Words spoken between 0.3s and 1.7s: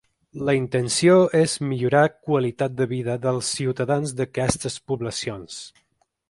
La intenció és